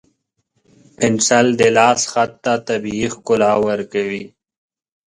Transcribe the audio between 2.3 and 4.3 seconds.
ته طبیعي ښکلا ورکوي.